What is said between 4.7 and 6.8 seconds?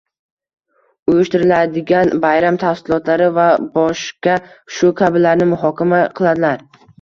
shu kabilarni muhokama qiladilar.